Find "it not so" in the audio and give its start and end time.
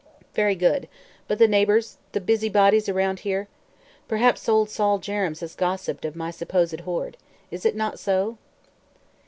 7.67-8.39